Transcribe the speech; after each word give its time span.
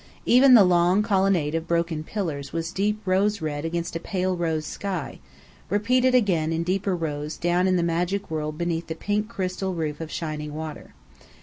Even 0.25 0.55
the 0.55 0.63
long 0.63 1.03
colonnade 1.03 1.53
of 1.53 1.67
broken 1.67 2.03
pillars 2.03 2.51
was 2.51 2.71
deep 2.71 2.99
rose 3.05 3.39
red 3.39 3.65
against 3.65 3.95
a 3.95 3.99
pale 3.99 4.35
rose 4.35 4.65
sky, 4.65 5.19
repeated 5.69 6.15
again 6.15 6.51
in 6.51 6.63
deeper 6.63 6.95
rose 6.95 7.37
down 7.37 7.67
in 7.67 7.77
a 7.77 7.83
magic 7.83 8.31
world 8.31 8.57
beneath 8.57 8.87
the 8.87 8.95
pink 8.95 9.29
crystal 9.29 9.75
roof 9.75 10.01
of 10.01 10.09
shining 10.09 10.55
water. 10.55 10.95